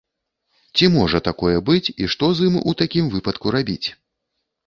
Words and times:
Ці 0.79 0.85
можа 0.93 1.19
такое 1.27 1.57
быць 1.67 1.93
і 1.93 2.03
што 2.15 2.31
з 2.39 2.47
ім 2.51 2.57
у 2.71 2.75
такім 2.81 3.13
выпадку 3.17 3.47
рабіць? 3.57 3.87